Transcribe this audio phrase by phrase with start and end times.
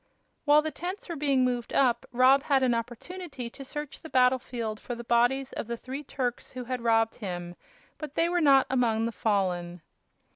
[0.45, 4.79] While the tents were being moved up Rob had an opportunity to search the battlefield
[4.79, 7.55] for the bodies of the three Turks who had robbed him,
[7.99, 9.83] but they were not among the fallen.